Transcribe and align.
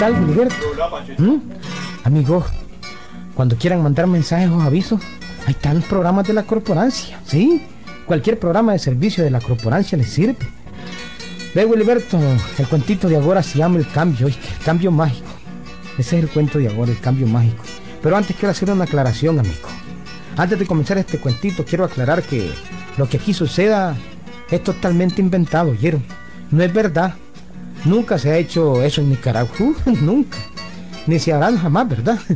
tal, 0.00 0.16
Gilberto? 0.16 0.54
¿Mm? 1.18 1.40
Amigos, 2.04 2.46
cuando 3.34 3.56
quieran 3.56 3.82
mandar 3.82 4.06
mensajes 4.06 4.48
o 4.48 4.62
avisos, 4.62 4.98
ahí 5.46 5.52
están 5.52 5.76
los 5.76 5.84
programas 5.84 6.26
de 6.26 6.32
la 6.32 6.44
corporancia, 6.44 7.20
¿sí? 7.26 7.62
Cualquier 8.06 8.38
programa 8.38 8.72
de 8.72 8.78
servicio 8.78 9.22
de 9.22 9.30
la 9.30 9.40
corporancia 9.40 9.98
les 9.98 10.08
sirve. 10.08 10.38
Ve, 11.54 11.66
Wilberto, 11.66 12.18
el 12.56 12.66
cuentito 12.66 13.10
de 13.10 13.16
ahora 13.16 13.42
se 13.42 13.58
llama 13.58 13.76
El 13.76 13.86
Cambio, 13.88 14.28
El 14.28 14.36
Cambio 14.64 14.90
Mágico. 14.90 15.28
Ese 15.98 16.16
es 16.16 16.24
el 16.24 16.30
cuento 16.30 16.58
de 16.58 16.68
ahora, 16.68 16.90
El 16.92 17.00
Cambio 17.00 17.26
Mágico. 17.26 17.62
Pero 18.02 18.16
antes 18.16 18.34
quiero 18.36 18.52
hacer 18.52 18.70
una 18.70 18.84
aclaración, 18.84 19.38
amigo. 19.38 19.68
Antes 20.34 20.58
de 20.58 20.66
comenzar 20.66 20.96
este 20.96 21.18
cuentito, 21.18 21.62
quiero 21.62 21.84
aclarar 21.84 22.22
que 22.22 22.50
lo 22.96 23.06
que 23.06 23.18
aquí 23.18 23.34
suceda 23.34 23.94
es 24.50 24.64
totalmente 24.64 25.20
inventado, 25.20 25.72
¿oyeron? 25.72 26.02
No 26.50 26.62
es 26.62 26.72
verdad. 26.72 27.16
Nunca 27.84 28.18
se 28.18 28.30
ha 28.30 28.36
hecho 28.36 28.82
eso 28.82 29.00
en 29.00 29.10
Nicaragua. 29.10 29.50
nunca. 30.02 30.38
Ni 31.06 31.18
se 31.18 31.32
hará 31.32 31.56
jamás, 31.56 31.88
¿verdad? 31.88 32.18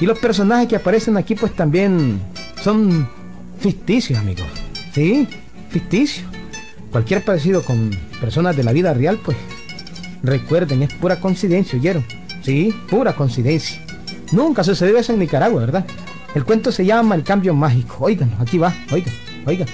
Y 0.00 0.06
los 0.06 0.18
personajes 0.18 0.66
que 0.66 0.74
aparecen 0.74 1.16
aquí 1.16 1.36
pues 1.36 1.54
también 1.54 2.20
son 2.60 3.08
ficticios, 3.60 4.18
amigos. 4.18 4.46
¿Sí? 4.92 5.28
Ficticios. 5.70 6.26
Cualquier 6.90 7.24
parecido 7.24 7.62
con 7.62 7.90
personas 8.20 8.56
de 8.56 8.64
la 8.64 8.72
vida 8.72 8.92
real, 8.94 9.20
pues 9.24 9.36
recuerden, 10.24 10.82
es 10.82 10.92
pura 10.94 11.20
coincidencia, 11.20 11.78
¿oyeron? 11.78 12.04
Sí, 12.42 12.74
pura 12.90 13.14
coincidencia. 13.14 13.80
Nunca 14.32 14.64
sucedió 14.64 14.98
eso 14.98 15.12
en 15.12 15.20
Nicaragua, 15.20 15.60
¿verdad? 15.60 15.86
El 16.34 16.44
cuento 16.44 16.72
se 16.72 16.84
llama 16.84 17.14
El 17.14 17.22
Cambio 17.22 17.54
Mágico. 17.54 17.98
Oigan, 18.00 18.34
aquí 18.40 18.58
va, 18.58 18.74
oigan, 18.90 19.14
oigan. 19.46 19.68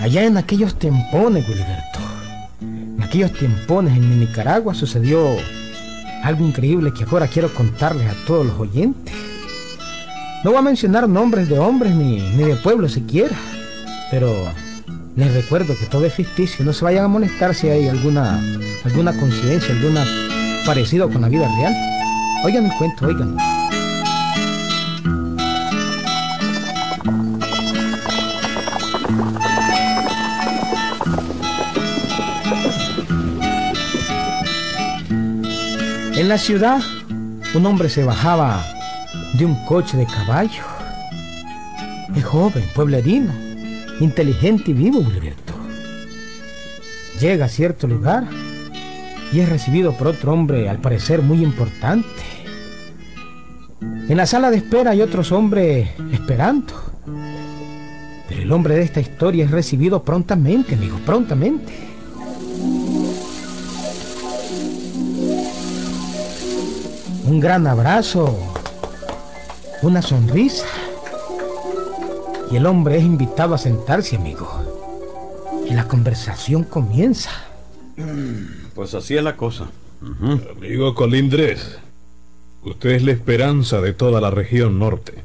Allá 0.00 0.24
en 0.24 0.38
aquellos 0.38 0.78
tempones, 0.78 1.44
Gilberto, 1.44 1.98
en 2.62 3.02
aquellos 3.02 3.32
tempones 3.32 3.94
en 3.96 4.18
Nicaragua 4.18 4.74
sucedió 4.74 5.36
algo 6.22 6.46
increíble 6.46 6.92
que 6.92 7.04
ahora 7.04 7.26
quiero 7.26 7.52
contarles 7.52 8.08
a 8.08 8.14
todos 8.26 8.46
los 8.46 8.58
oyentes. 8.58 9.14
No 10.42 10.52
voy 10.52 10.58
a 10.58 10.62
mencionar 10.62 11.06
nombres 11.06 11.50
de 11.50 11.58
hombres 11.58 11.94
ni, 11.94 12.18
ni 12.18 12.44
de 12.44 12.56
pueblos 12.56 12.92
siquiera, 12.92 13.36
pero 14.10 14.34
les 15.16 15.34
recuerdo 15.34 15.76
que 15.78 15.84
todo 15.84 16.06
es 16.06 16.14
ficticio, 16.14 16.64
no 16.64 16.72
se 16.72 16.82
vayan 16.82 17.04
a 17.04 17.08
molestar 17.08 17.54
si 17.54 17.68
hay 17.68 17.88
alguna, 17.88 18.40
alguna 18.84 19.12
coincidencia, 19.12 19.74
alguna 19.74 20.02
parecido 20.64 21.10
con 21.10 21.20
la 21.20 21.28
vida 21.28 21.46
real. 21.58 21.74
Oigan 22.44 22.64
el 22.64 22.72
cuento, 22.78 23.06
oigan. 23.06 23.59
En 36.20 36.28
la 36.28 36.36
ciudad, 36.36 36.82
un 37.54 37.64
hombre 37.64 37.88
se 37.88 38.04
bajaba 38.04 38.62
de 39.38 39.46
un 39.46 39.54
coche 39.64 39.96
de 39.96 40.04
caballo. 40.04 40.62
Es 42.14 42.22
joven, 42.22 42.62
pueblerino, 42.74 43.32
inteligente 44.00 44.72
y 44.72 44.74
vivo, 44.74 45.02
Gilberto. 45.02 45.54
Llega 47.18 47.46
a 47.46 47.48
cierto 47.48 47.86
lugar 47.86 48.24
y 49.32 49.40
es 49.40 49.48
recibido 49.48 49.96
por 49.96 50.08
otro 50.08 50.34
hombre, 50.34 50.68
al 50.68 50.76
parecer 50.76 51.22
muy 51.22 51.42
importante. 51.42 52.06
En 53.80 54.18
la 54.18 54.26
sala 54.26 54.50
de 54.50 54.58
espera 54.58 54.90
hay 54.90 55.00
otros 55.00 55.32
hombres 55.32 55.88
esperando. 56.12 56.74
Pero 58.28 58.42
el 58.42 58.52
hombre 58.52 58.74
de 58.74 58.82
esta 58.82 59.00
historia 59.00 59.46
es 59.46 59.50
recibido 59.50 60.04
prontamente, 60.04 60.74
amigo, 60.74 60.98
prontamente. 61.06 61.89
Un 67.30 67.38
gran 67.38 67.68
abrazo, 67.68 68.36
una 69.82 70.02
sonrisa. 70.02 70.66
Y 72.50 72.56
el 72.56 72.66
hombre 72.66 72.96
es 72.96 73.04
invitado 73.04 73.54
a 73.54 73.58
sentarse, 73.58 74.16
amigo. 74.16 74.50
Y 75.68 75.74
la 75.74 75.86
conversación 75.86 76.64
comienza. 76.64 77.30
Pues 78.74 78.94
así 78.94 79.16
es 79.16 79.22
la 79.22 79.36
cosa. 79.36 79.70
Amigo 80.56 80.96
Colindres, 80.96 81.78
usted 82.64 82.90
es 82.90 83.04
la 83.04 83.12
esperanza 83.12 83.80
de 83.80 83.92
toda 83.92 84.20
la 84.20 84.30
región 84.30 84.80
norte. 84.80 85.22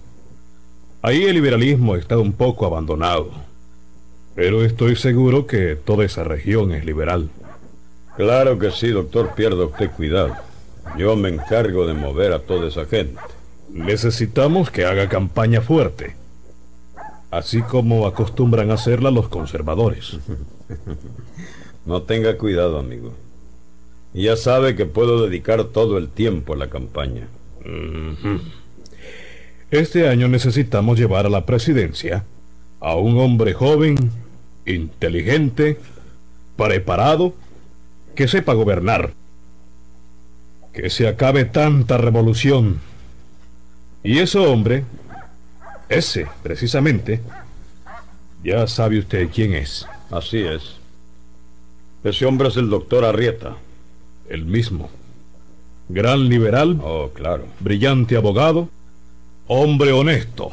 Ahí 1.02 1.24
el 1.24 1.34
liberalismo 1.34 1.96
está 1.96 2.20
un 2.20 2.34
poco 2.34 2.68
abandonado. 2.68 3.32
Pero 4.36 4.64
estoy 4.64 4.96
seguro 4.96 5.48
que 5.48 5.76
toda 5.76 6.06
esa 6.06 6.24
región 6.24 6.72
es 6.72 6.86
liberal. 6.86 7.30
Claro 8.16 8.60
que 8.60 8.70
sí, 8.70 8.90
doctor. 8.90 9.34
Pierda 9.34 9.66
usted 9.66 9.90
cuidado. 9.90 10.36
Yo 10.98 11.16
me 11.16 11.30
encargo 11.30 11.86
de 11.86 11.94
mover 11.94 12.34
a 12.34 12.40
toda 12.40 12.68
esa 12.68 12.86
gente. 12.86 13.20
Necesitamos 13.70 14.72
que 14.72 14.86
haga 14.86 15.10
campaña 15.10 15.62
fuerte, 15.62 16.16
así 17.32 17.62
como 17.62 18.08
acostumbran 18.08 18.72
a 18.72 18.76
hacerla 18.76 19.12
los 19.12 19.28
conservadores. 19.28 20.18
no 21.86 22.04
tenga 22.04 22.38
cuidado, 22.38 22.80
amigo. 22.80 23.14
Ya 24.14 24.38
sabe 24.38 24.76
que 24.76 24.86
puedo 24.86 25.28
dedicar 25.28 25.66
todo 25.66 25.98
el 25.98 26.08
tiempo 26.08 26.54
a 26.54 26.58
la 26.58 26.70
campaña. 26.70 27.28
Este 29.72 30.08
año 30.08 30.30
necesitamos 30.30 30.98
llevar 30.98 31.26
a 31.26 31.30
la 31.30 31.46
presidencia 31.46 32.24
a 32.80 32.96
un 32.96 33.18
hombre 33.18 33.54
joven, 33.54 33.98
inteligente, 34.66 35.78
preparado, 36.56 37.34
que 38.16 38.30
sepa 38.30 38.54
gobernar 38.54 39.12
que 40.76 40.90
se 40.90 41.08
acabe 41.08 41.46
tanta 41.46 41.98
revolución. 41.98 42.82
Y 44.04 44.20
ese 44.20 44.40
hombre, 44.40 44.84
ese 45.88 46.28
precisamente, 46.44 47.22
ya 48.44 48.68
sabe 48.68 49.00
usted 49.00 49.30
quién 49.34 49.54
es. 49.54 49.88
Así 50.12 50.40
es. 50.40 50.76
Ese 52.04 52.26
hombre 52.26 52.50
es 52.50 52.58
el 52.58 52.70
doctor 52.70 53.06
Arrieta. 53.06 53.56
El 54.30 54.46
mismo. 54.46 54.90
Gran 55.88 56.28
liberal. 56.30 56.80
Oh, 56.84 57.10
claro. 57.14 57.46
Brillante 57.60 58.18
abogado. 58.18 58.70
Hombre 59.48 59.92
honesto. 59.92 60.52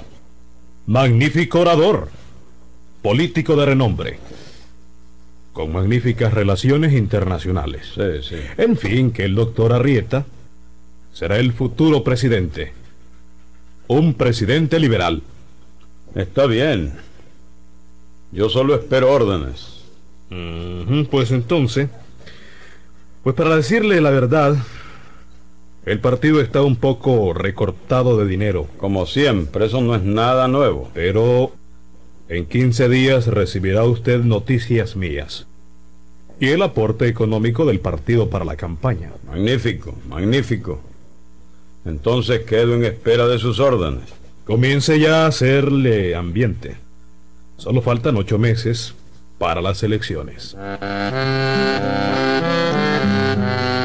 Magnífico 0.87 1.61
orador. 1.61 2.11
Político 3.03 3.57
de 3.57 3.67
renombre 3.67 4.19
con 5.53 5.73
magníficas 5.73 6.33
relaciones 6.33 6.93
internacionales. 6.93 7.93
Sí, 7.95 8.23
sí. 8.29 8.37
En 8.57 8.77
fin, 8.77 9.13
que 9.13 9.25
el 9.25 9.35
doctor 9.35 9.73
Arrieta 9.73 10.25
será 11.13 11.39
el 11.39 11.53
futuro 11.53 12.03
presidente. 12.03 12.73
Un 13.87 14.15
presidente 14.15 14.79
liberal. 14.79 15.23
Está 16.15 16.47
bien. 16.47 16.95
Yo 18.33 18.49
solo 18.49 18.75
espero 18.75 19.13
órdenes. 19.13 19.83
pues 21.11 21.31
entonces, 21.31 21.91
pues 23.23 23.37
para 23.37 23.57
decirle 23.57 24.01
la 24.01 24.11
verdad, 24.11 24.57
el 25.85 26.01
partido 26.01 26.41
está 26.41 26.63
un 26.63 26.77
poco 26.77 27.35
recortado 27.35 28.17
de 28.17 28.27
dinero. 28.27 28.69
Como 28.79 29.05
siempre, 29.05 29.67
eso 29.67 29.83
no 29.83 29.95
es 29.95 30.03
nada 30.03 30.49
nuevo. 30.49 30.91
Pero 30.95 31.53
en 32.33 32.47
15 32.47 32.89
días 32.89 33.27
recibirá 33.27 33.85
usted 33.85 34.21
noticias 34.21 34.97
mías 34.97 35.47
y 36.41 36.49
el 36.49 36.63
aporte 36.63 37.07
económico 37.07 37.67
del 37.67 37.79
partido 37.79 38.31
para 38.31 38.47
la 38.47 38.57
campaña. 38.57 39.13
Magnífico, 39.27 39.95
magnífico. 40.09 40.81
Entonces 41.85 42.41
quedo 42.47 42.75
en 42.75 42.85
espera 42.85 43.29
de 43.29 43.39
sus 43.39 43.61
órdenes. 43.61 44.09
Comience 44.47 44.99
ya 44.99 45.25
a 45.25 45.27
hacerle 45.27 46.15
ambiente. 46.15 46.77
Solo 47.59 47.83
faltan 47.83 48.17
ocho 48.17 48.39
meses 48.39 48.95
para 49.39 49.61
las 49.61 49.83
elecciones. 49.83 50.57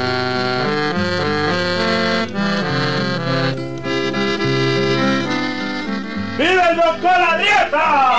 ¡Viva 6.77 6.89
el 6.89 7.01
doctor 7.01 7.09
Adrieta! 7.09 8.17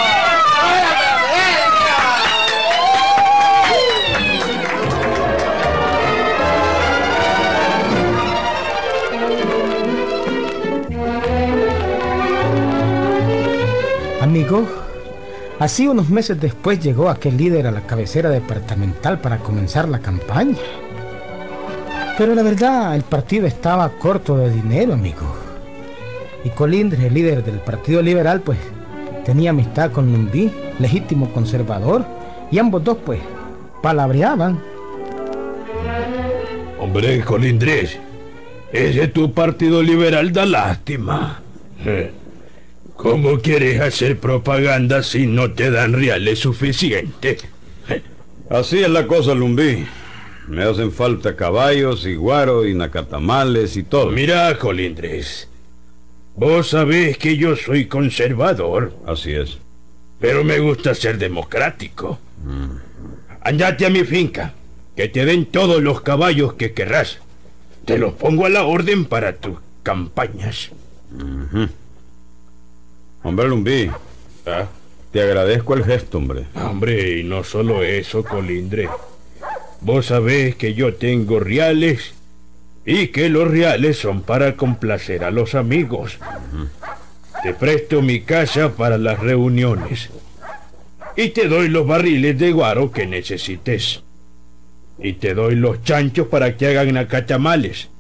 Amigo, 14.21 14.67
así 15.61 15.87
unos 15.87 16.09
meses 16.09 16.41
después 16.41 16.81
llegó 16.81 17.09
aquel 17.09 17.37
líder 17.37 17.69
a 17.69 17.71
la 17.71 17.83
cabecera 17.83 18.29
departamental 18.29 19.21
para 19.21 19.39
comenzar 19.39 19.89
la 19.89 20.01
campaña. 20.01 20.57
Pero 22.19 22.35
la 22.35 22.43
verdad, 22.43 22.97
el 22.97 23.03
partido 23.03 23.47
estaba 23.47 23.89
corto 23.91 24.37
de 24.37 24.51
dinero, 24.51 24.95
amigo. 24.95 25.48
Y 26.49 26.51
Colindres, 26.51 27.05
el 27.05 27.13
líder 27.13 27.45
del 27.45 27.57
Partido 27.57 28.01
Liberal, 28.01 28.41
pues 28.41 28.57
tenía 29.27 29.51
amistad 29.51 29.93
con 29.93 30.11
Lumbí, 30.11 30.51
legítimo 30.79 31.31
conservador, 31.31 32.07
y 32.51 32.59
ambos 32.59 32.83
dos, 32.83 32.97
pues, 33.05 33.21
palabreaban. 33.83 34.59
Hombre, 36.81 37.21
Colindres, 37.21 37.99
ese 38.73 39.09
tu 39.09 39.31
partido 39.35 39.83
liberal 39.83 40.33
da 40.33 40.47
lástima. 40.47 41.43
Eh, 41.85 42.13
¿Cómo 42.97 43.39
quieres 43.41 43.83
hacer 43.83 44.19
propaganda 44.19 45.03
si 45.03 45.27
no 45.27 45.53
te 45.53 45.71
dan 45.71 45.93
reales 45.93 46.39
suficientes? 46.39 47.45
Eh, 47.91 48.03
Así 48.49 48.79
es 48.79 48.89
la 48.89 49.07
cosa, 49.07 49.35
Lumbí. 49.35 49.87
Me 50.47 50.65
hacen 50.65 50.93
falta 50.93 51.37
caballos 51.37 52.07
y 52.07 52.15
guaros 52.15 52.67
y 52.67 52.73
nacatamales 52.73 53.77
y 53.77 53.83
todo. 53.83 54.11
Mira, 54.13 54.57
Colindres, 54.57 55.47
vos 56.39 56.71
sabés 56.71 57.19
que 57.19 57.37
yo 57.37 57.57
soy 57.57 57.87
conservador, 57.87 58.93
Así 59.07 59.33
es. 59.33 59.59
pero 60.21 60.45
me 60.45 60.59
gusta 60.59 60.95
ser 60.95 61.19
democrático. 61.19 62.19
Andate 63.43 63.87
a 63.87 63.91
mi 63.91 64.05
finca, 64.05 64.55
que 64.97 65.09
te 65.09 65.25
den 65.25 65.47
todos 65.47 65.83
los 65.83 66.01
caballos 66.03 66.55
que 66.55 66.73
querrás. 66.73 67.19
Te 67.85 67.99
los 67.99 68.13
pongo 68.15 68.47
a 68.47 68.49
la 68.51 68.65
orden 68.65 69.05
para 69.07 69.37
tus 69.37 69.59
campañas. 69.83 70.71
Hombre, 73.23 73.49
Lumbí, 73.49 73.91
¿Ah? 74.47 74.67
te 75.13 75.23
agradezco 75.23 75.75
el 75.75 75.85
gesto, 75.85 76.19
hombre. 76.19 76.45
Hombre, 76.55 77.19
y 77.19 77.25
no 77.25 77.43
solo 77.45 77.83
eso, 77.83 78.23
Colindre. 78.23 78.89
Vos 79.81 80.07
sabés 80.07 80.57
que 80.57 80.75
yo 80.75 80.95
tengo 80.95 81.41
reales 81.41 82.13
y 82.91 83.09
que 83.09 83.29
los 83.29 83.47
reales 83.47 83.99
son 83.99 84.23
para 84.23 84.57
complacer 84.57 85.23
a 85.23 85.31
los 85.31 85.55
amigos. 85.55 86.19
Te 87.43 87.53
presto 87.53 88.01
mi 88.01 88.23
casa 88.23 88.71
para 88.71 88.97
las 88.97 89.19
reuniones 89.21 90.09
y 91.15 91.29
te 91.29 91.49
doy 91.49 91.69
los 91.69 91.87
barriles 91.87 92.39
de 92.39 92.51
guaro 92.51 92.91
que 92.91 93.07
necesites. 93.07 94.03
Y 94.99 95.13
te 95.13 95.35
doy 95.35 95.55
los 95.55 95.83
chanchos 95.83 96.29
para 96.29 96.57
que 96.57 96.67
hagan 96.67 96.97
acatamales. 96.97 97.91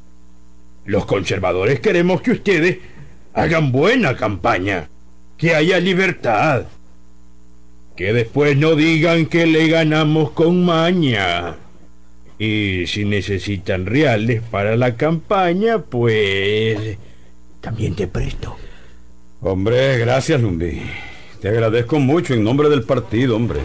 Los 0.87 1.05
conservadores 1.05 1.81
queremos 1.81 2.23
que 2.23 2.31
ustedes 2.31 2.79
hagan 3.35 3.71
buena 3.71 4.17
campaña, 4.17 4.89
que 5.37 5.55
haya 5.55 5.81
libertad. 5.81 6.65
Que 7.95 8.15
después 8.15 8.57
no 8.57 8.75
digan 8.75 9.27
que 9.27 9.45
le 9.45 9.69
ganamos 9.69 10.31
con 10.31 10.65
maña. 10.65 11.57
Y 12.39 12.87
si 12.87 13.05
necesitan 13.05 13.87
reales 13.87 14.43
para 14.43 14.77
la 14.77 14.95
campaña, 14.95 15.79
pues 15.79 16.97
también 17.61 17.95
te 17.95 18.07
presto. 18.07 18.57
Hombre, 19.41 19.99
gracias, 19.99 20.41
Lumbí. 20.41 20.83
Te 21.41 21.49
agradezco 21.49 21.99
mucho 21.99 22.35
en 22.35 22.45
nombre 22.45 22.69
del 22.69 22.83
partido, 22.83 23.37
hombre. 23.37 23.61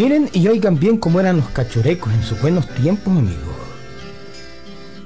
Miren 0.00 0.30
y 0.32 0.48
oigan 0.48 0.80
bien 0.80 0.96
cómo 0.96 1.20
eran 1.20 1.36
los 1.36 1.50
cachurecos 1.50 2.10
en 2.14 2.22
sus 2.22 2.40
buenos 2.40 2.66
tiempos, 2.68 3.14
amigos. 3.18 3.54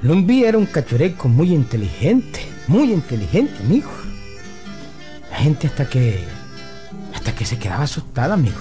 Lumbí 0.03 0.45
era 0.45 0.57
un 0.57 0.67
cachureco 0.67 1.29
muy 1.29 1.53
inteligente, 1.53 2.47
muy 2.69 2.93
inteligente, 2.93 3.55
amigo. 3.65 3.91
La 5.33 5.39
gente 5.39 5.67
hasta 5.67 5.89
que 5.89 6.23
hasta 7.13 7.35
que 7.35 7.45
se 7.45 7.59
quedaba 7.59 7.83
asustada, 7.83 8.35
amigo. 8.35 8.61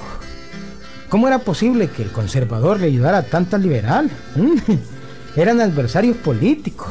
¿Cómo 1.07 1.27
era 1.27 1.37
posible 1.37 1.91
que 1.91 2.01
el 2.01 2.11
conservador 2.11 2.79
le 2.79 2.87
ayudara 2.87 3.19
a 3.19 3.23
tanta 3.27 3.59
liberal? 3.59 4.09
¿Mm? 4.35 4.71
Eran 5.39 5.61
adversarios 5.61 6.17
políticos. 6.17 6.89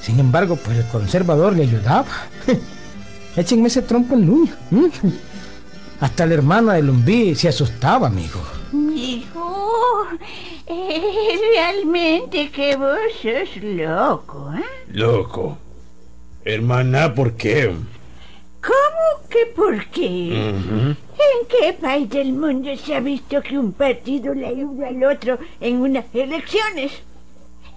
Sin 0.00 0.20
embargo, 0.20 0.54
pues 0.54 0.78
el 0.78 0.86
conservador 0.86 1.56
le 1.56 1.64
ayudaba. 1.64 2.06
Échenme 3.36 3.66
ese 3.66 3.82
trompo 3.82 4.14
en 4.14 4.26
luña. 4.26 4.56
¿Mm? 4.70 4.86
Hasta 6.00 6.26
la 6.26 6.34
hermana 6.34 6.74
de 6.74 6.82
Lumbí 6.82 7.34
se 7.34 7.48
asustaba, 7.48 8.08
amigo. 8.08 8.40
Hijo, 8.94 10.06
eh, 10.66 11.38
realmente 11.54 12.50
que 12.50 12.76
vos 12.76 12.98
sos 13.22 13.62
loco, 13.62 14.52
¿eh? 14.54 14.64
Loco. 14.88 15.58
Hermana, 16.44 17.14
¿por 17.14 17.34
qué? 17.34 17.74
¿Cómo 18.60 19.28
que 19.28 19.46
por 19.54 19.86
qué? 19.86 20.50
¿En 20.50 21.46
qué 21.48 21.72
país 21.80 22.08
del 22.10 22.32
mundo 22.32 22.70
se 22.76 22.94
ha 22.94 23.00
visto 23.00 23.40
que 23.42 23.58
un 23.58 23.72
partido 23.72 24.34
le 24.34 24.46
ayuda 24.46 24.88
al 24.88 25.04
otro 25.04 25.38
en 25.60 25.80
unas 25.80 26.06
elecciones? 26.14 26.92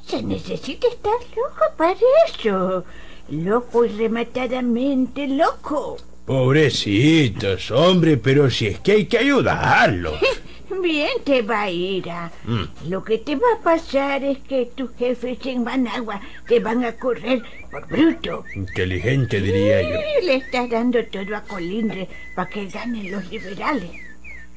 Se 0.06 0.24
necesita 0.24 0.88
estar 0.88 1.20
loco 1.36 1.66
para 1.78 1.96
eso. 2.28 2.84
Loco 3.30 3.86
y 3.86 3.90
rematadamente 3.90 5.28
loco. 5.28 5.98
Pobrecitos, 6.28 7.72
hombre, 7.72 8.18
pero 8.18 8.50
si 8.50 8.68
es 8.68 8.80
que 8.82 8.92
hay 8.92 9.06
que 9.06 9.18
ayudarlos. 9.18 10.20
Bien 10.84 11.10
te 11.24 11.42
va 11.42 11.62
a 11.64 11.72
ir. 11.72 12.04
Mm. 12.44 12.90
Lo 12.90 13.02
que 13.02 13.18
te 13.20 13.36
va 13.38 13.48
a 13.58 13.64
pasar 13.64 14.22
es 14.26 14.38
que 14.40 14.70
tus 14.76 14.92
jefes 15.00 15.38
en 15.46 15.64
Managua 15.64 16.20
te 16.46 16.60
van 16.60 16.84
a 16.84 16.92
correr 16.92 17.42
por 17.72 17.88
bruto. 17.88 18.44
Inteligente, 18.56 19.40
diría 19.40 19.82
yo. 19.82 20.00
Y 20.22 20.26
le 20.26 20.36
estás 20.36 20.70
dando 20.70 21.04
todo 21.06 21.34
a 21.34 21.42
Colindre 21.44 22.10
para 22.36 22.50
que 22.50 22.66
ganen 22.68 23.10
los 23.10 23.26
liberales. 23.32 23.90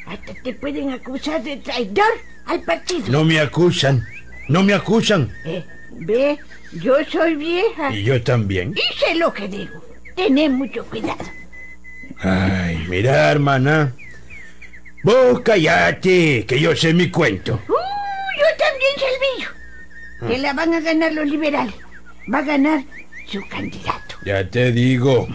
Hasta 0.07 0.35
te 0.43 0.53
pueden 0.55 0.91
acusar 0.91 1.41
de 1.45 1.57
traidor 1.59 2.13
al 2.47 2.63
partido. 2.63 3.05
No 3.09 3.25
me 3.25 3.39
acusan, 3.39 4.05
no 4.49 4.65
me 4.65 4.75
acusan. 4.75 5.33
Eh, 5.45 5.65
ve, 5.93 6.37
yo 6.83 6.97
soy 7.11 7.37
vieja 7.37 7.95
Y 7.95 8.03
yo 8.03 8.21
también. 8.23 8.75
sé 8.99 9.15
lo 9.15 9.33
que 9.33 9.47
digo. 9.47 9.85
Tené 10.17 10.49
mucho 10.49 10.85
cuidado. 10.87 11.25
Ay, 12.19 12.85
mira, 12.89 13.31
hermana. 13.31 13.93
Vos 15.03 15.41
callate, 15.41 16.45
que 16.47 16.61
yo 16.61 16.77
sé 16.77 16.93
mi 16.93 17.11
cuento. 17.11 17.55
¡Uh! 17.69 17.73
Yo 18.39 18.47
también 18.59 18.93
sé 18.99 19.05
el 19.07 19.39
mío. 19.39 19.49
Que 20.29 20.39
la 20.39 20.53
van 20.53 20.75
a 20.75 20.81
ganar 20.81 21.13
los 21.13 21.27
liberales. 21.27 21.75
Va 22.33 22.39
a 22.39 22.43
ganar 22.43 22.83
su 23.27 23.41
candidato. 23.49 24.17
Ya 24.25 24.49
te 24.49 24.73
digo. 24.73 25.27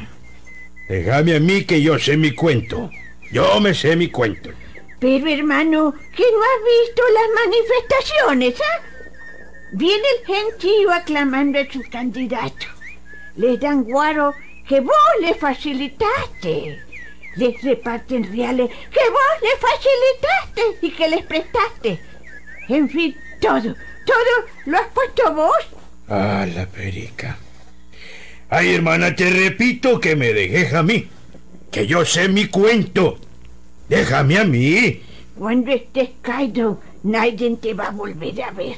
Déjame 0.88 1.36
a 1.36 1.40
mí 1.40 1.64
que 1.64 1.82
yo 1.82 1.98
sé 1.98 2.16
mi 2.16 2.32
cuento. 2.32 2.92
Yo 3.32 3.60
me 3.60 3.74
sé 3.74 3.96
mi 3.96 4.10
cuento. 4.10 4.52
Pero 5.00 5.28
hermano, 5.28 5.94
que 6.16 6.24
no 6.24 6.40
has 6.42 6.62
visto 6.86 7.04
las 7.14 7.46
manifestaciones, 7.46 8.62
¿ah? 8.62 8.82
Viene 9.72 10.04
el 10.20 10.26
gentío 10.26 10.92
aclamando 10.92 11.60
a 11.60 11.72
su 11.72 11.82
candidato. 11.90 12.68
Les 13.36 13.60
dan 13.60 13.84
guaro 13.84 14.34
que 14.68 14.80
vos 14.80 14.96
le 15.22 15.34
facilitaste. 15.34 16.80
Les 17.36 17.62
reparten 17.62 18.24
reales 18.32 18.70
que 18.70 19.10
vos 19.10 19.36
le 19.42 19.50
facilitaste 19.60 20.86
y 20.86 20.92
que 20.92 21.08
les 21.10 21.26
prestaste. 21.26 22.00
En 22.70 22.90
fin, 22.90 23.16
todo, 23.42 23.76
todo 24.06 24.46
lo 24.66 24.78
has 24.78 24.88
puesto 24.88 25.34
vos. 25.34 25.68
Ah, 26.08 26.46
la 26.54 26.66
perica. 26.66 27.38
Ay, 28.50 28.76
hermana, 28.76 29.16
te 29.16 29.30
repito 29.30 30.00
que 30.00 30.16
me 30.16 30.34
dejes 30.34 30.74
a 30.74 30.84
mí. 30.84 31.08
Que 31.72 31.86
yo 31.88 32.06
sé 32.06 32.30
mi 32.30 32.48
cuento. 32.48 33.18
Déjame 33.90 34.38
a 34.38 34.46
mí. 34.46 35.02
Cuando 35.38 35.72
estés 35.72 36.10
caído, 36.22 36.80
nadie 37.04 37.58
te 37.58 37.74
va 37.74 37.88
a 37.88 37.92
volver 37.92 38.42
a 38.44 38.52
ver. 38.52 38.78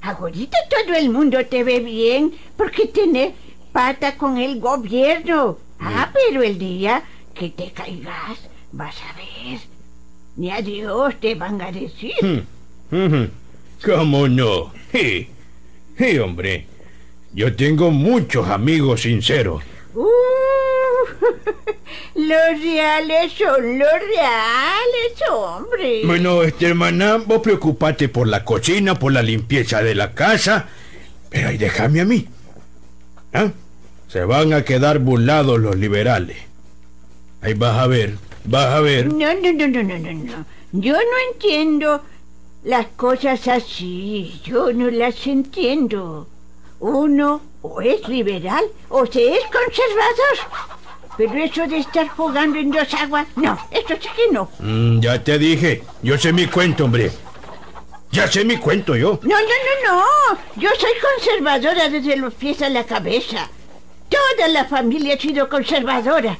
Ahorita 0.00 0.56
todo 0.68 0.94
el 0.94 1.10
mundo 1.10 1.44
te 1.46 1.64
ve 1.64 1.80
bien 1.80 2.34
porque 2.56 2.86
tenés 2.86 3.32
pata 3.74 4.16
con 4.16 4.38
el 4.38 4.60
gobierno. 4.60 5.58
Ah, 5.80 6.08
pero 6.14 6.42
el 6.44 6.58
día 6.58 7.02
que 7.34 7.50
te 7.50 7.72
caigas, 7.72 8.38
vas 8.70 8.94
a 9.02 9.16
ver. 9.16 9.58
Ni 10.36 10.50
a 10.52 10.62
Dios 10.62 11.14
te 11.20 11.34
van 11.34 11.60
a 11.60 11.72
decir. 11.72 12.46
Ujú. 12.92 13.28
¿Cómo 13.84 14.28
no? 14.28 14.72
Sí, 14.92 15.28
sí, 15.98 16.18
hombre. 16.20 16.66
Yo 17.32 17.54
tengo 17.56 17.90
muchos 17.90 18.48
amigos 18.48 19.02
sinceros. 19.02 19.64
Uh, 19.92 20.06
los 22.14 22.62
reales 22.62 23.32
son 23.32 23.76
los 23.76 23.92
reales, 23.92 25.30
hombre. 25.32 26.02
Bueno, 26.06 26.44
este 26.44 26.68
hermana, 26.68 27.16
vos 27.16 27.40
preocupate 27.40 28.08
por 28.08 28.28
la 28.28 28.44
cocina, 28.44 28.96
por 28.96 29.12
la 29.12 29.22
limpieza 29.22 29.82
de 29.82 29.96
la 29.96 30.14
casa, 30.14 30.68
pero 31.28 31.48
ahí 31.48 31.58
déjame 31.58 32.00
a 32.00 32.04
mí. 32.04 32.28
¿Ah? 33.32 33.50
Se 34.08 34.24
van 34.24 34.52
a 34.52 34.64
quedar 34.64 34.98
burlados 35.00 35.58
los 35.58 35.76
liberales. 35.76 36.36
Ahí 37.40 37.54
vas 37.54 37.78
a 37.78 37.86
ver, 37.86 38.16
vas 38.44 38.66
a 38.74 38.80
ver. 38.80 39.12
No, 39.12 39.34
no, 39.34 39.52
no, 39.52 39.68
no, 39.68 39.82
no, 39.82 39.98
no, 39.98 40.12
no. 40.12 40.46
Yo 40.72 40.94
no 40.94 41.32
entiendo 41.32 42.02
las 42.64 42.86
cosas 42.96 43.46
así. 43.48 44.40
Yo 44.44 44.72
no 44.72 44.90
las 44.90 45.26
entiendo. 45.26 46.28
Uno 46.80 47.40
O 47.62 47.80
es 47.80 48.06
liberal 48.08 48.64
o 48.88 49.06
se 49.06 49.36
es 49.36 49.42
conservador. 49.44 50.74
Pero 51.16 51.34
eso 51.34 51.66
de 51.66 51.78
estar 51.78 52.08
jugando 52.08 52.58
en 52.58 52.70
dos 52.70 52.92
aguas, 52.94 53.26
no, 53.36 53.56
eso 53.70 53.94
sí 54.00 54.08
que 54.16 54.32
no. 54.32 54.50
Mm, 54.58 55.00
ya 55.00 55.22
te 55.22 55.38
dije, 55.38 55.82
yo 56.02 56.18
sé 56.18 56.32
mi 56.32 56.46
cuento, 56.46 56.84
hombre. 56.84 57.10
Ya 58.10 58.26
sé 58.30 58.44
mi 58.44 58.56
cuento 58.58 58.96
yo. 58.96 59.18
No, 59.22 59.36
no, 59.40 59.56
no, 59.84 59.96
no. 59.96 60.38
Yo 60.56 60.68
soy 60.78 60.90
conservadora 61.00 61.88
desde 61.88 62.16
los 62.16 62.34
pies 62.34 62.60
a 62.62 62.68
la 62.68 62.84
cabeza. 62.84 63.48
Toda 64.14 64.48
la 64.48 64.64
familia 64.64 65.14
ha 65.14 65.18
sido 65.18 65.48
conservadora. 65.48 66.38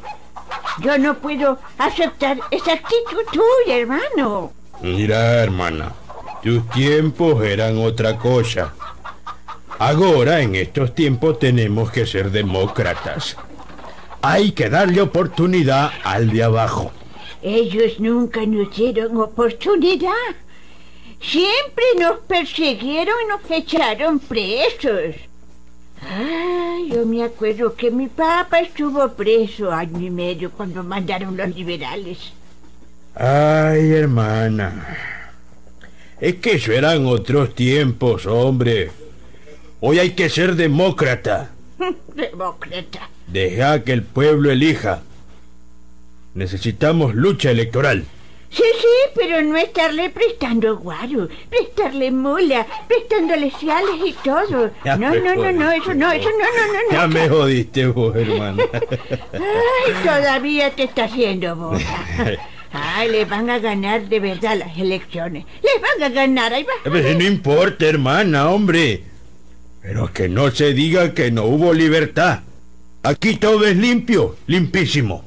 Yo 0.81 0.99
no 0.99 1.19
puedo 1.19 1.59
aceptar 1.79 2.39
esa 2.51 2.75
actitud 2.75 3.25
tuya, 3.33 3.79
hermano. 3.79 4.53
Mira, 4.81 5.43
hermana, 5.43 5.93
tus 6.43 6.69
tiempos 6.71 7.43
eran 7.45 7.79
otra 7.79 8.17
cosa. 8.19 8.75
Ahora, 9.79 10.41
en 10.41 10.55
estos 10.55 10.95
tiempos, 10.95 11.39
tenemos 11.39 11.91
que 11.91 12.07
ser 12.07 12.31
demócratas. 12.31 13.37
Hay 14.23 14.53
que 14.53 14.71
darle 14.71 15.01
oportunidad 15.01 15.91
al 16.05 16.31
de 16.31 16.45
abajo. 16.45 16.93
Ellos 17.43 17.99
nunca 17.99 18.47
nos 18.47 18.75
dieron 18.75 19.17
oportunidad. 19.21 20.13
Siempre 21.21 21.85
nos 21.99 22.21
persiguieron 22.21 23.17
y 23.25 23.29
nos 23.29 23.51
echaron 23.51 24.19
presos. 24.19 25.17
Ay, 26.09 26.91
yo 26.91 27.07
me 27.07 27.23
acuerdo 27.25 27.75
que 27.75 27.91
mi 27.91 28.09
papá 28.09 28.61
estuvo 28.61 29.09
preso 29.13 29.73
año 29.73 30.01
y 30.07 30.11
medio 30.11 30.51
cuando 30.51 30.83
mandaron 30.83 31.37
los 31.37 31.55
liberales. 31.55 32.33
Ay, 33.15 33.93
hermana. 33.93 34.97
Es 36.21 36.37
que 36.37 36.53
eso 36.53 36.73
eran 36.73 37.07
otros 37.07 37.55
tiempos, 37.55 38.27
hombre. 38.27 38.91
Hoy 39.81 39.99
hay 39.99 40.11
que 40.11 40.29
ser 40.29 40.57
demócrata. 40.57 41.51
Demócrata. 42.15 43.09
Deja 43.27 43.83
que 43.85 43.93
el 43.93 44.03
pueblo 44.03 44.51
elija. 44.51 45.03
Necesitamos 46.35 47.15
lucha 47.15 47.51
electoral. 47.51 48.05
Sí, 48.55 48.63
sí, 48.81 49.11
pero 49.17 49.43
no 49.43 49.57
estarle 49.57 50.11
prestando 50.11 50.77
guaro, 50.77 51.29
prestarle 51.51 52.13
mula, 52.13 52.65
prestándole 52.87 53.51
ciales 53.51 53.97
y 54.05 54.13
todo. 54.25 54.71
Ya 54.85 54.97
no, 54.97 55.13
no, 55.13 55.35
no, 55.35 55.51
no, 55.51 55.73
eso 55.73 55.93
no, 55.93 56.13
eso 56.13 56.29
no, 56.31 56.39
no, 56.39 56.67
no, 56.73 56.79
no. 56.89 56.93
Ya 56.93 57.09
me 57.09 57.29
jodiste 57.29 57.87
vos, 57.89 58.15
hermana. 58.15 58.63
Ay, 59.33 59.93
todavía 60.05 60.71
te 60.71 60.85
está 60.85 61.05
haciendo 61.05 61.57
boca. 61.57 62.39
Ay, 62.71 63.11
le 63.11 63.25
van 63.25 63.51
a 63.51 63.59
ganar 63.59 64.09
de 64.09 64.21
verdad 64.21 64.57
las 64.57 64.79
elecciones. 64.79 65.47
Les 65.63 65.83
van 65.83 66.13
a 66.13 66.15
ganar, 66.15 66.55
ahí 66.55 66.63
va. 66.63 66.73
Pero 66.85 67.19
no 67.19 67.25
importa, 67.25 67.87
hermana, 67.87 68.51
hombre. 68.51 69.03
Pero 69.83 70.13
que 70.13 70.29
no 70.29 70.53
se 70.53 70.75
diga 70.75 71.13
que 71.13 71.33
no 71.33 71.45
hubo 71.45 71.73
libertad. 71.73 72.41
Aquí 73.03 73.35
todo 73.35 73.67
es 73.67 73.77
limpio, 73.77 74.37
limpísimo. 74.47 75.25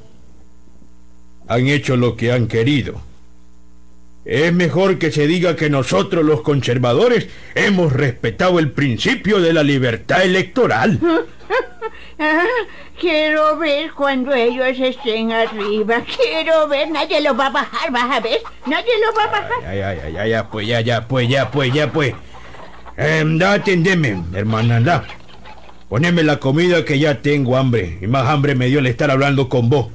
Han 1.48 1.68
hecho 1.68 1.98
lo 1.98 2.16
que 2.16 2.32
han 2.32 2.48
querido. 2.48 3.02
Es 4.28 4.52
mejor 4.52 5.00
que 5.00 5.10
se 5.10 5.26
diga 5.26 5.56
que 5.56 5.70
nosotros 5.70 6.26
los 6.26 6.42
conservadores 6.42 7.30
hemos 7.56 7.94
respetado 7.94 8.60
el 8.60 8.72
principio 8.72 9.40
de 9.40 9.54
la 9.54 9.64
libertad 9.64 10.22
electoral. 10.22 11.00
Ah, 12.20 12.44
quiero 13.00 13.58
ver 13.58 13.94
cuando 13.94 14.34
ellos 14.34 14.78
estén 14.82 15.32
arriba. 15.32 16.02
Quiero 16.02 16.68
ver, 16.68 16.92
nadie 16.92 17.22
lo 17.22 17.38
va 17.38 17.46
a 17.46 17.52
bajar, 17.52 17.90
vas 17.90 18.18
a 18.18 18.20
ver. 18.20 18.42
Nadie 18.66 18.92
lo 19.00 19.18
va 19.18 19.24
a 19.24 19.28
bajar. 19.28 19.62
Ya, 19.62 19.74
ya, 19.74 19.94
ya, 19.96 20.10
ya, 20.10 20.28
ya, 20.28 20.50
pues, 20.50 20.68
ya, 20.68 20.82
ya, 20.82 21.08
pues, 21.08 21.30
ya, 21.30 21.50
pues, 21.50 21.74
ya, 21.74 21.94
pues. 21.94 22.14
Eh, 22.98 23.24
da, 23.26 23.54
atendeme, 23.54 24.24
hermana, 24.34 24.82
da. 24.82 25.06
Poneme 25.88 26.24
la 26.24 26.38
comida 26.38 26.84
que 26.84 27.00
ya 27.00 27.22
tengo 27.22 27.56
hambre. 27.56 27.98
Y 28.02 28.08
más 28.08 28.28
hambre 28.28 28.56
me 28.56 28.68
dio 28.68 28.80
el 28.80 28.88
estar 28.88 29.10
hablando 29.10 29.48
con 29.48 29.70
vos. 29.70 29.88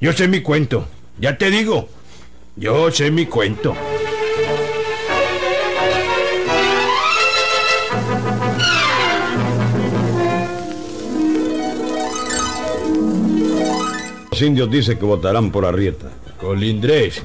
Yo 0.00 0.14
sé 0.14 0.26
mi 0.26 0.40
cuento. 0.40 0.88
Ya 1.18 1.36
te 1.36 1.50
digo. 1.50 1.90
Yo 2.56 2.88
sé 2.92 3.10
mi 3.10 3.26
cuento. 3.26 3.74
Los 14.30 14.42
indios 14.42 14.70
dicen 14.70 14.98
que 14.98 15.04
votarán 15.04 15.50
por 15.50 15.64
Arrieta. 15.64 16.10
Colindrés. 16.40 17.22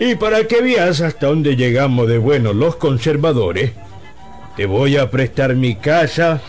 Y 0.00 0.14
para 0.16 0.46
que 0.46 0.60
veas 0.60 1.00
hasta 1.00 1.28
dónde 1.28 1.54
llegamos 1.54 2.08
de 2.08 2.18
buenos 2.18 2.56
los 2.56 2.76
conservadores, 2.76 3.72
te 4.56 4.66
voy 4.66 4.96
a 4.96 5.10
prestar 5.10 5.54
mi 5.54 5.76
casa 5.76 6.40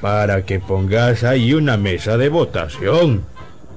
para 0.00 0.44
que 0.44 0.58
pongas 0.58 1.22
ahí 1.22 1.54
una 1.54 1.76
mesa 1.76 2.16
de 2.16 2.28
votación. 2.28 3.31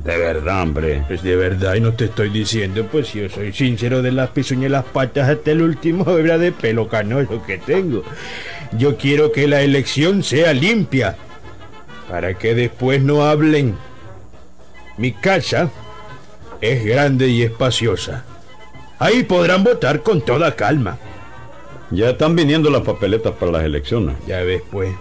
De 0.05 0.17
verdad, 0.17 0.62
hombre. 0.62 1.03
Pues 1.07 1.24
de 1.24 1.35
verdad, 1.35 1.74
y 1.74 1.81
no 1.81 1.93
te 1.93 2.05
estoy 2.05 2.29
diciendo, 2.29 2.88
pues 2.91 3.12
yo 3.13 3.27
soy 3.27 3.51
sincero 3.51 4.03
de 4.03 4.12
las 4.12 4.29
pezuñas 4.29 4.67
y 4.67 4.69
las 4.69 4.85
patas 4.85 5.27
hasta 5.27 5.51
el 5.51 5.63
último 5.63 6.09
hebra 6.17 6.38
de 6.38 6.51
pelo 6.51 6.88
canoso 6.88 7.43
que 7.43 7.57
tengo. 7.57 8.03
Yo 8.77 8.97
quiero 8.97 9.31
que 9.31 9.47
la 9.47 9.62
elección 9.62 10.21
sea 10.21 10.53
limpia, 10.53 11.17
para 12.07 12.35
que 12.35 12.53
después 12.53 13.01
no 13.01 13.25
hablen. 13.25 13.75
Mi 14.97 15.12
casa 15.12 15.71
es 16.62 16.85
grande 16.85 17.27
y 17.27 17.41
espaciosa. 17.41 18.24
Ahí 19.00 19.24
podrán 19.24 19.63
votar 19.63 20.03
con 20.03 20.21
toda 20.21 20.55
calma. 20.55 21.00
Ya 21.89 22.12
están 22.12 22.35
viniendo 22.35 22.69
las 22.69 22.83
papeletas 22.83 23.33
para 23.33 23.53
las 23.53 23.63
elecciones. 23.63 24.15
Ya 24.27 24.41
ves, 24.41 24.62
pues. 24.71 24.93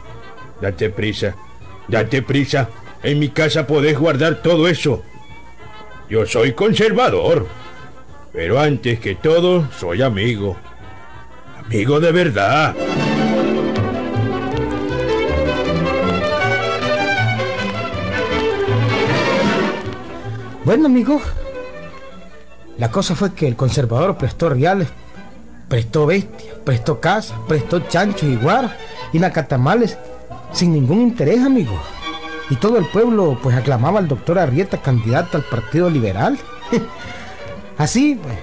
Date 0.62 0.88
prisa. 0.88 1.37
Date 1.88 2.23
prisa. 2.23 2.70
En 3.04 3.18
mi 3.18 3.28
casa 3.28 3.66
podés 3.66 3.99
guardar 3.99 4.37
todo 4.37 4.66
eso. 4.66 5.02
Yo 6.08 6.25
soy 6.25 6.52
conservador. 6.52 7.46
Pero 8.32 8.58
antes 8.58 8.99
que 8.99 9.14
todo, 9.14 9.68
soy 9.78 10.00
amigo. 10.00 10.56
Amigo 11.66 12.00
de 12.00 12.12
verdad. 12.12 12.75
Bueno, 20.64 20.87
amigo, 20.87 21.20
la 22.78 22.90
cosa 22.90 23.14
fue 23.14 23.34
que 23.34 23.46
el 23.46 23.54
conservador 23.54 24.16
prestó 24.16 24.49
reales, 24.49 24.88
prestó 25.68 26.06
bestias, 26.06 26.56
prestó 26.64 27.00
casas, 27.00 27.37
prestó 27.46 27.80
chanchos 27.80 28.30
y 28.30 28.37
guaras 28.37 28.73
y 29.12 29.18
nacatamales 29.18 29.99
sin 30.54 30.73
ningún 30.73 31.02
interés, 31.02 31.40
amigo. 31.40 31.78
Y 32.50 32.56
todo 32.56 32.76
el 32.78 32.84
pueblo 32.86 33.38
pues 33.42 33.56
aclamaba 33.56 33.98
al 33.98 34.08
doctor 34.08 34.38
Arrieta 34.38 34.78
candidato 34.78 35.38
al 35.38 35.44
Partido 35.44 35.88
Liberal. 35.88 36.38
Así, 37.78 38.20
pues, 38.22 38.36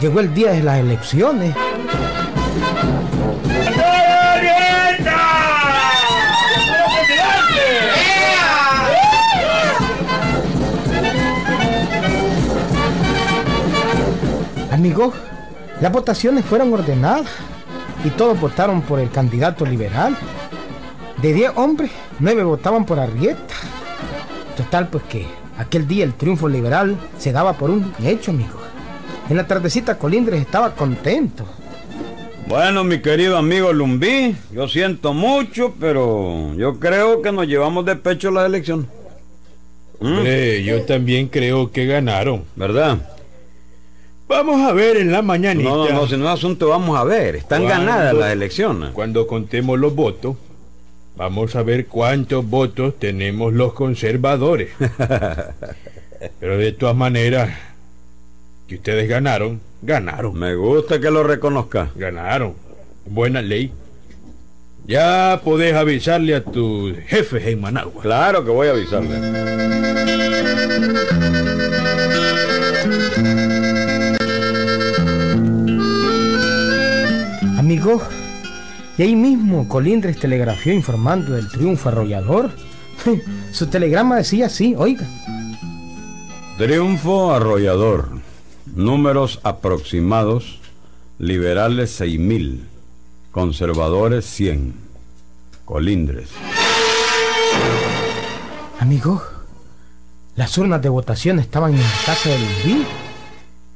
llegó 0.00 0.20
el 0.20 0.32
día 0.34 0.52
de 0.52 0.62
las 0.62 0.78
elecciones. 0.78 1.54
¡Arrieta! 3.76 5.18
Amigo, 14.72 15.12
las 15.80 15.92
votaciones 15.92 16.44
fueron 16.44 16.72
ordenadas 16.72 17.26
y 18.04 18.10
todos 18.10 18.40
votaron 18.40 18.80
por 18.82 18.98
el 18.98 19.10
candidato 19.10 19.64
liberal. 19.66 20.16
De 21.22 21.32
10 21.32 21.52
hombres, 21.54 21.92
9 22.18 22.42
votaban 22.42 22.84
por 22.84 22.98
Arrieta. 22.98 23.54
Total, 24.56 24.88
pues 24.88 25.04
que 25.04 25.24
aquel 25.56 25.86
día 25.86 26.04
el 26.04 26.14
triunfo 26.14 26.48
liberal 26.48 26.96
se 27.16 27.30
daba 27.30 27.52
por 27.52 27.70
un 27.70 27.94
hecho, 28.04 28.32
amigo. 28.32 28.58
En 29.30 29.36
la 29.36 29.46
tardecita 29.46 29.96
Colindres 29.98 30.40
estaba 30.40 30.74
contento. 30.74 31.46
Bueno, 32.48 32.82
mi 32.82 33.00
querido 33.00 33.38
amigo 33.38 33.72
Lumbí, 33.72 34.34
yo 34.52 34.66
siento 34.66 35.14
mucho, 35.14 35.74
pero 35.78 36.54
yo 36.56 36.80
creo 36.80 37.22
que 37.22 37.30
nos 37.30 37.46
llevamos 37.46 37.86
de 37.86 37.94
pecho 37.94 38.32
las 38.32 38.46
elecciones. 38.46 38.86
¿Mm? 40.00 40.06
Hombre, 40.06 40.64
yo 40.64 40.82
también 40.82 41.28
creo 41.28 41.70
que 41.70 41.86
ganaron. 41.86 42.42
¿Verdad? 42.56 42.98
Vamos 44.26 44.60
a 44.68 44.72
ver 44.72 44.96
en 44.96 45.12
la 45.12 45.22
mañanita. 45.22 45.70
No, 45.70 45.88
no, 45.88 45.92
no, 45.92 46.06
si 46.08 46.16
no 46.16 46.24
es 46.24 46.30
asunto, 46.32 46.68
vamos 46.68 46.98
a 46.98 47.04
ver. 47.04 47.36
Están 47.36 47.64
ganadas 47.64 48.12
las 48.12 48.32
elecciones. 48.32 48.90
Cuando 48.90 49.28
contemos 49.28 49.78
los 49.78 49.94
votos, 49.94 50.36
vamos 51.16 51.54
a 51.56 51.62
ver 51.62 51.86
cuántos 51.86 52.46
votos 52.48 52.98
tenemos 52.98 53.52
los 53.52 53.72
conservadores. 53.74 54.70
Pero 56.40 56.56
de 56.58 56.72
todas 56.72 56.94
maneras, 56.96 57.50
que 58.68 58.76
ustedes 58.76 59.08
ganaron, 59.08 59.60
ganaron, 59.82 60.38
Me 60.38 60.54
gusta 60.54 61.00
que 61.00 61.10
lo 61.10 61.22
reconozca. 61.24 61.90
ganaron. 61.96 62.54
Buena 63.06 63.42
ley. 63.42 63.72
Ya 64.86 65.40
podés 65.44 65.74
avisarle 65.74 66.34
a 66.34 66.42
tus 66.42 66.96
jefes 67.06 67.46
en 67.46 67.60
Managua. 67.60 68.02
Claro 68.02 68.44
que 68.44 68.50
voy 68.50 68.68
a 68.68 68.72
avisarle. 68.72 70.61
Y 78.98 79.02
ahí 79.02 79.16
mismo 79.16 79.68
Colindres 79.68 80.18
telegrafió 80.18 80.72
informando 80.72 81.32
del 81.32 81.48
triunfo 81.48 81.88
arrollador. 81.88 82.50
Su 83.52 83.66
telegrama 83.68 84.16
decía 84.16 84.46
así, 84.46 84.74
oiga. 84.76 85.06
Triunfo 86.58 87.32
arrollador. 87.32 88.10
Números 88.74 89.40
aproximados. 89.42 90.60
Liberales 91.18 92.00
6.000. 92.00 92.60
Conservadores 93.30 94.26
100. 94.26 94.74
Colindres. 95.64 96.30
Amigo, 98.78 99.22
las 100.34 100.58
urnas 100.58 100.82
de 100.82 100.88
votación 100.88 101.38
estaban 101.38 101.72
en 101.72 101.80
la 101.80 101.92
casa 102.04 102.28
de 102.28 102.38
Lumbí. 102.38 102.84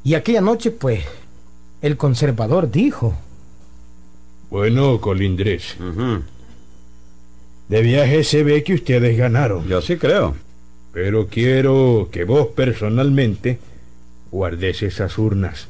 Y 0.05 0.15
aquella 0.15 0.41
noche, 0.41 0.71
pues, 0.71 1.05
el 1.81 1.97
conservador 1.97 2.71
dijo. 2.71 3.15
Bueno, 4.50 5.00
Colindres, 5.00 5.76
Ujú. 5.81 6.23
de 7.69 7.83
viaje 7.83 8.23
se 8.25 8.43
ve 8.45 8.62
que 8.62 8.75
ustedes 8.75 9.17
ganaron. 9.17 9.67
Yo 9.67 9.81
sí 9.83 9.97
creo. 9.97 10.37
Pero 10.93 11.26
quiero 11.26 12.09
que 12.11 12.25
vos 12.25 12.49
personalmente 12.55 13.59
guardes 14.31 14.83
esas 14.83 15.19
urnas. 15.19 15.69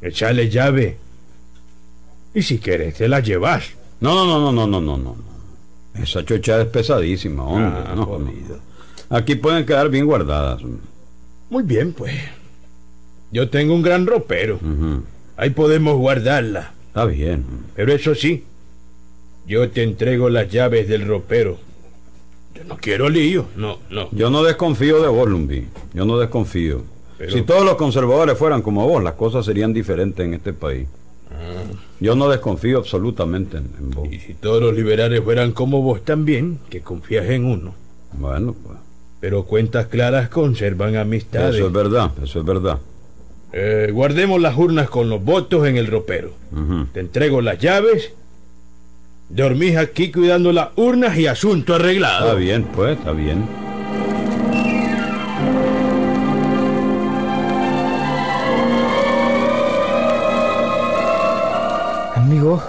Echale 0.00 0.48
llave. 0.48 0.96
Y 2.32 2.42
si 2.42 2.58
quieres, 2.58 2.94
te 2.94 3.08
las 3.08 3.26
llevas. 3.26 3.64
No, 4.00 4.14
no, 4.14 4.38
no, 4.40 4.52
no, 4.52 4.66
no, 4.66 4.80
no, 4.80 4.96
no, 4.96 5.16
no. 5.16 6.02
Esa 6.02 6.24
chocha 6.24 6.62
es 6.62 6.68
pesadísima, 6.68 7.42
hombre. 7.44 7.82
Ah, 7.86 7.92
no, 7.94 8.06
jodido. 8.06 8.60
no. 9.10 9.16
Aquí 9.16 9.34
pueden 9.34 9.66
quedar 9.66 9.90
bien 9.90 10.06
guardadas. 10.06 10.62
Muy 11.50 11.64
bien, 11.64 11.92
pues. 11.92 12.14
Yo 13.32 13.50
tengo 13.50 13.74
un 13.74 13.82
gran 13.82 14.06
ropero. 14.06 14.54
Ujú. 14.56 15.02
Ahí 15.36 15.50
podemos 15.50 15.96
guardarla. 15.98 16.72
Está 16.90 17.04
bien. 17.06 17.44
Pero 17.76 17.92
eso 17.92 18.14
sí, 18.14 18.44
yo 19.46 19.70
te 19.70 19.82
entrego 19.82 20.28
las 20.28 20.48
llaves 20.50 20.88
del 20.88 21.06
ropero. 21.06 21.58
Yo 22.54 22.64
no 22.64 22.76
quiero 22.76 23.08
lío. 23.08 23.46
No, 23.56 23.78
no. 23.90 24.08
Yo 24.12 24.28
no 24.28 24.42
desconfío 24.42 25.00
de 25.00 25.08
vos, 25.08 25.28
Lumbi. 25.28 25.66
Yo 25.94 26.04
no 26.04 26.18
desconfío. 26.18 26.82
Pero- 27.16 27.30
Si 27.32 27.42
todos 27.42 27.64
los 27.64 27.76
conservadores 27.76 28.36
fueran 28.36 28.60
como 28.62 28.86
vos, 28.88 29.02
las 29.04 29.14
cosas 29.14 29.44
serían 29.46 29.72
diferentes 29.72 30.24
en 30.24 30.34
este 30.34 30.52
país. 30.52 30.86
Yo 32.00 32.14
no 32.16 32.28
desconfío 32.28 32.78
absolutamente 32.78 33.58
en, 33.58 33.70
en 33.78 33.90
vos. 33.90 34.08
Y 34.10 34.18
si 34.18 34.34
todos 34.34 34.60
los 34.60 34.74
liberales 34.74 35.22
fueran 35.22 35.52
como 35.52 35.80
vos 35.82 36.02
también, 36.04 36.58
que 36.68 36.80
confías 36.80 37.28
en 37.30 37.44
uno. 37.44 37.74
Bueno, 38.12 38.54
pues. 38.64 38.78
Pero 39.20 39.44
cuentas 39.44 39.86
claras 39.86 40.28
conservan 40.30 40.96
amistades. 40.96 41.56
Eso 41.56 41.66
es 41.66 41.72
verdad, 41.72 42.10
eso 42.22 42.40
es 42.40 42.44
verdad. 42.44 42.78
Eh, 43.52 43.90
guardemos 43.92 44.40
las 44.40 44.56
urnas 44.56 44.88
con 44.88 45.08
los 45.08 45.24
votos 45.24 45.66
en 45.66 45.76
el 45.76 45.86
ropero. 45.86 46.32
Te 46.92 47.00
entrego 47.00 47.40
las 47.40 47.58
llaves. 47.58 48.12
Dormís 49.28 49.76
aquí 49.76 50.10
cuidando 50.10 50.52
las 50.52 50.70
urnas 50.76 51.16
y 51.16 51.26
asunto 51.26 51.74
arreglado. 51.74 52.26
Está 52.26 52.34
bien, 52.34 52.64
pues, 52.64 52.98
está 52.98 53.12
bien. 53.12 53.44
Amigo, 62.16 62.62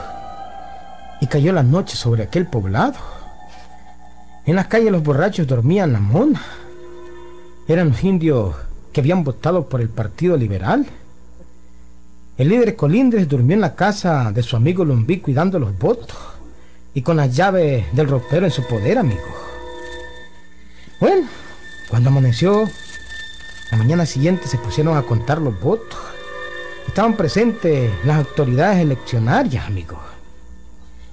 y 1.20 1.28
cayó 1.28 1.52
la 1.54 1.64
noche 1.64 1.96
sobre 1.96 2.24
aquel 2.24 2.48
poblado. 2.48 2.96
En 4.46 4.56
las 4.56 4.68
calles 4.68 4.92
los 4.92 5.04
borrachos 5.04 5.46
dormían 5.46 5.94
la 5.94 6.00
mona. 6.00 6.42
Eran 7.68 7.90
los 7.90 8.04
indios 8.04 8.56
que 8.92 9.02
habían 9.02 9.24
votado 9.24 9.68
por 9.68 9.82
el 9.82 9.90
Partido 9.90 10.38
Liberal. 10.38 10.86
El 12.38 12.50
líder 12.50 12.76
Colindres 12.76 13.28
durmió 13.28 13.56
en 13.56 13.62
la 13.62 13.76
casa 13.76 14.32
de 14.32 14.44
su 14.44 14.56
amigo 14.56 14.84
Lumbí 14.84 15.20
cuidando 15.20 15.60
los 15.60 15.78
votos 15.78 16.18
y 16.94 17.02
con 17.02 17.18
las 17.18 17.36
llaves 17.36 17.86
del 17.94 18.08
ropero 18.08 18.46
en 18.46 18.52
su 18.52 18.66
poder, 18.66 18.98
amigo. 18.98 19.22
Bueno, 21.00 21.28
cuando 21.90 22.10
amaneció, 22.10 22.70
la 23.72 23.78
mañana 23.78 24.06
siguiente 24.06 24.48
se 24.48 24.58
pusieron 24.58 24.98
a 24.98 25.04
contar 25.04 25.40
los 25.40 25.60
votos. 25.60 25.98
Estaban 26.88 27.16
presentes 27.16 27.92
las 28.06 28.18
autoridades 28.18 28.80
eleccionarias, 28.82 29.66
amigo. 29.66 30.00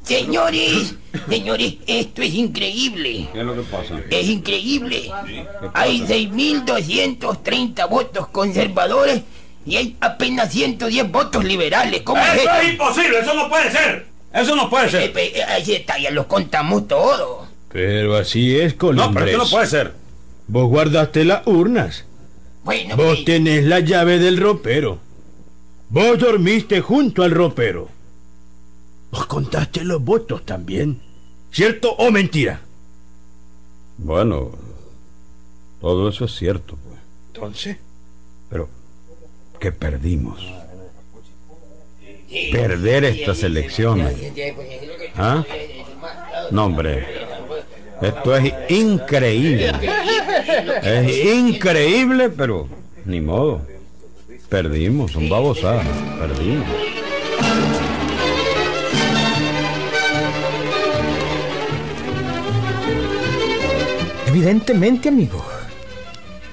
Señores, 0.08 0.94
señores, 1.28 1.74
esto 1.86 2.22
es 2.22 2.32
increíble. 2.34 3.28
¿Qué 3.32 3.40
es 3.40 3.44
lo 3.44 3.54
que 3.54 3.60
pasa? 3.62 4.00
Es 4.10 4.26
increíble. 4.26 5.10
Hay 5.74 6.00
6.230 6.00 7.88
votos 7.90 8.28
conservadores 8.28 9.20
y 9.66 9.76
hay 9.76 9.96
apenas 10.00 10.50
110 10.52 11.12
votos 11.12 11.44
liberales. 11.44 12.00
¿Cómo 12.02 12.22
es 12.22 12.28
¡Eso 12.34 12.38
esto? 12.42 12.60
es 12.62 12.68
imposible! 12.72 13.18
¡Eso 13.20 13.34
no 13.34 13.48
puede 13.50 13.70
ser! 13.70 14.06
¡Eso 14.32 14.56
no 14.56 14.70
puede 14.70 14.86
Eh, 14.86 14.90
ser! 14.90 15.12
pe- 15.12 15.38
eh, 15.38 15.44
Ahí 15.44 15.72
está, 15.72 15.98
ya 15.98 16.10
los 16.10 16.26
contamos 16.26 16.88
todos. 16.88 17.46
Pero 17.70 18.16
así 18.16 18.56
es, 18.58 18.72
No, 18.72 18.78
Colindres. 18.78 19.12
pero 19.14 19.26
esto 19.26 19.44
no 19.44 19.50
puede 19.50 19.66
ser. 19.66 19.92
Vos 20.46 20.68
guardaste 20.68 21.24
las 21.26 21.46
urnas. 21.46 22.04
Bueno, 22.64 22.96
Vos 22.96 23.06
pues, 23.16 23.24
tenés 23.26 23.64
la 23.64 23.80
llave 23.80 24.18
del 24.18 24.38
ropero. 24.38 25.00
Vos 25.90 26.18
dormiste 26.18 26.80
junto 26.80 27.22
al 27.22 27.30
ropero. 27.32 27.90
Vos 29.10 29.26
contaste 29.26 29.84
los 29.84 30.02
votos 30.02 30.44
también. 30.44 31.00
¿Cierto 31.50 31.92
o 31.92 32.10
mentira? 32.10 32.60
Bueno, 33.96 34.50
todo 35.80 36.08
eso 36.08 36.26
es 36.26 36.34
cierto, 36.34 36.76
pues. 36.76 37.00
Entonces, 37.32 37.76
Pero 38.50 38.68
que 39.58 39.72
perdimos. 39.72 40.40
Perder 42.52 43.04
estas 43.04 43.42
elecciones. 43.42 44.14
¿Ah? 45.16 45.44
No, 46.50 46.66
hombre. 46.66 47.06
Esto 48.00 48.36
es 48.36 48.52
increíble. 48.70 49.72
Es 50.82 51.24
increíble, 51.34 52.30
pero 52.30 52.68
ni 53.04 53.20
modo. 53.20 53.62
Perdimos, 54.48 55.12
son 55.12 55.28
babosadas. 55.28 55.86
Perdimos. 56.18 56.66
Evidentemente, 64.38 65.08
amigo. 65.08 65.44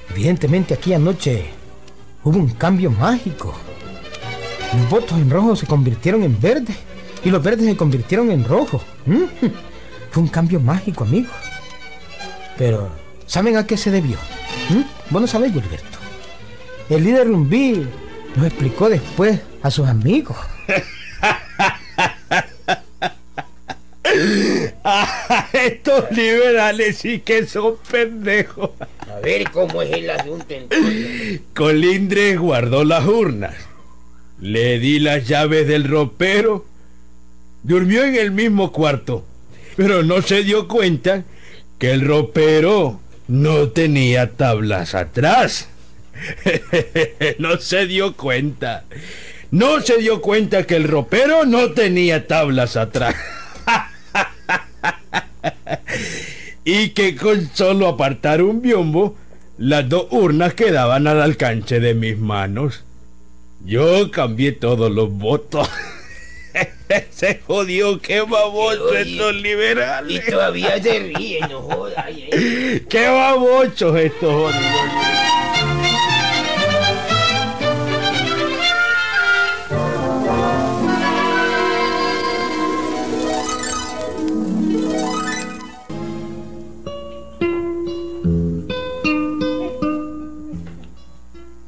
Evidentemente 0.10 0.74
aquella 0.74 0.98
noche 0.98 1.46
hubo 2.24 2.40
un 2.40 2.50
cambio 2.50 2.90
mágico. 2.90 3.54
Los 4.76 4.90
votos 4.90 5.20
en 5.20 5.30
rojo 5.30 5.56
se 5.56 5.68
convirtieron 5.68 6.24
en 6.24 6.42
verdes 6.42 6.76
y 7.24 7.30
los 7.30 7.44
verdes 7.44 7.68
se 7.68 7.78
convirtieron 7.78 8.32
en 8.32 8.44
rojo. 8.44 8.82
¿Mm? 9.06 9.26
Fue 10.10 10.24
un 10.24 10.30
cambio 10.30 10.60
mágico, 10.60 11.04
amigo. 11.04 11.30
Pero, 12.58 12.90
¿saben 13.28 13.56
a 13.56 13.68
qué 13.68 13.78
se 13.78 13.92
debió? 13.92 14.18
¿Mm? 14.70 15.12
Vos 15.12 15.22
no 15.22 15.28
sabés, 15.28 15.54
Gilberto. 15.54 16.00
El 16.90 17.04
líder 17.04 17.28
Lumbí 17.28 17.86
nos 18.36 18.48
explicó 18.48 18.90
después 18.90 19.40
a 19.62 19.70
sus 19.70 19.88
amigos. 19.88 20.38
estos 25.54 26.12
liberales 26.12 26.98
sí 26.98 27.20
que 27.20 27.46
son 27.46 27.78
pendejos. 27.90 28.72
A 29.12 29.20
ver 29.20 29.50
cómo 29.52 29.82
es 29.82 29.92
el 29.92 30.10
asunto 30.10 30.46
entonces. 30.50 31.42
Colindres 31.56 32.38
guardó 32.38 32.84
las 32.84 33.06
urnas. 33.06 33.56
Le 34.40 34.80
di 34.80 35.00
las 35.00 35.28
llaves 35.28 35.68
del 35.68 35.86
ropero. 35.86 36.66
Durmió 37.64 38.04
en 38.04 38.16
el 38.16 38.32
mismo 38.32 38.72
cuarto. 38.72 39.26
Pero 39.76 40.04
no 40.04 40.22
se 40.22 40.44
dio 40.44 40.68
cuenta 40.68 41.24
que 41.80 41.92
el 41.92 42.02
ropero 42.02 43.00
no 43.28 43.70
tenía 43.70 44.32
tablas 44.34 44.94
atrás. 44.94 45.68
no 47.40 47.58
se 47.58 47.88
dio 47.88 48.16
cuenta. 48.16 48.86
No 49.52 49.82
se 49.82 49.98
dio 49.98 50.22
cuenta 50.22 50.66
que 50.66 50.76
el 50.76 50.84
ropero 50.86 51.46
no 51.46 51.72
tenía 51.72 52.28
tablas 52.28 52.78
atrás. 52.78 53.16
y 56.66 56.90
que 56.90 57.16
con 57.16 57.50
solo 57.54 57.88
apartar 57.88 58.42
un 58.42 58.62
biombo, 58.62 59.16
las 59.58 59.88
dos 59.88 60.08
urnas 60.12 60.54
quedaban 60.54 61.08
al 61.08 61.22
alcance 61.22 61.80
de 61.80 61.94
mis 61.94 62.18
manos. 62.18 62.84
Yo 63.64 64.12
cambié 64.12 64.52
todos 64.52 64.92
los 64.92 65.10
votos. 65.12 65.70
Se 67.10 67.42
jodió, 67.46 68.00
qué 68.00 68.22
baboso 68.22 68.86
Oye, 68.90 69.02
estos 69.02 69.34
Y 69.34 69.42
liberales. 69.42 70.26
todavía 70.26 70.82
se 70.82 71.00
ríe, 71.00 71.40
no 71.50 71.62
jodas. 71.62 72.06
Qué 72.90 73.08
babochos 73.08 73.98
estos 73.98 74.32
jodidos. 74.32 75.25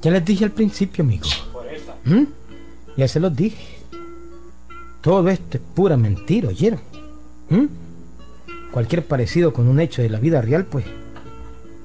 Ya 0.08 0.14
les 0.14 0.24
dije 0.24 0.46
al 0.46 0.52
principio, 0.52 1.04
amigo. 1.04 1.26
¿Mm? 2.06 2.24
Ya 2.96 3.10
se 3.10 3.20
los 3.20 3.36
dije. 3.36 3.62
Todo 5.02 5.28
esto 5.28 5.58
es 5.58 5.64
pura 5.76 5.98
mentira, 5.98 6.48
¿oyeron? 6.48 6.80
¿Mm? 7.50 7.66
Cualquier 8.72 9.06
parecido 9.06 9.52
con 9.52 9.68
un 9.68 9.82
hecho 9.82 10.02
de 10.02 10.10
la 10.10 10.22
vida 10.22 10.42
real, 10.42 10.64
pues, 10.64 10.86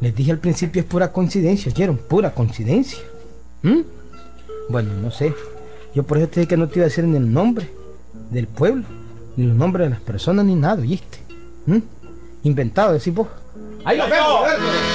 les 0.00 0.14
dije 0.14 0.30
al 0.30 0.38
principio 0.38 0.82
es 0.82 0.86
pura 0.86 1.10
coincidencia, 1.10 1.72
¿oyeron? 1.72 1.96
Pura 1.96 2.32
coincidencia. 2.32 3.00
¿Mm? 3.62 3.80
Bueno, 4.68 4.94
no 5.02 5.10
sé. 5.10 5.34
Yo 5.92 6.04
por 6.04 6.18
eso 6.18 6.28
te 6.28 6.38
dije 6.42 6.50
que 6.50 6.56
no 6.56 6.68
te 6.68 6.78
iba 6.78 6.84
a 6.84 6.90
decir 6.90 7.02
ni 7.02 7.16
el 7.16 7.32
nombre 7.32 7.72
del 8.30 8.46
pueblo, 8.46 8.84
ni 9.36 9.46
los 9.46 9.56
nombres 9.56 9.86
de 9.86 9.90
las 9.90 10.00
personas, 10.00 10.44
ni 10.44 10.54
nada, 10.54 10.80
¿oíste? 10.80 11.18
¿Mm? 11.66 11.78
Inventado, 12.44 12.92
decís 12.92 13.12
vos. 13.12 13.26
Ahí 13.84 13.98
lo 13.98 14.04
vemos, 14.04 14.91